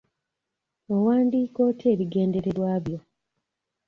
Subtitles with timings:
[0.95, 2.99] Owandiika otya ebigendererwa byo?